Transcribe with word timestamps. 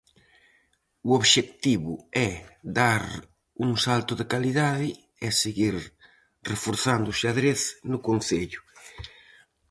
O 1.07 1.09
obxectivo 1.19 1.93
é 2.27 2.29
dar 2.79 3.03
"un 3.65 3.71
salto 3.85 4.13
de 4.19 4.25
calidade" 4.33 4.89
e 5.25 5.27
seguir 5.41 5.75
reforzando 6.51 7.07
o 7.09 7.17
xadrez 7.21 7.61
no 7.91 7.97
concello. 8.07 8.61